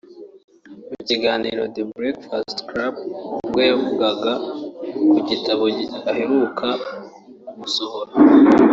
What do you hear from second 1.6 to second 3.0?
‘The Breakfast Club